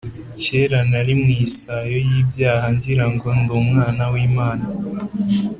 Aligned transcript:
kera 0.41 0.79
narimw 0.91 1.27
isayoy’ibyahangirango 1.45 3.27
ndiumwana 3.39 4.03
w’imana 4.13 4.65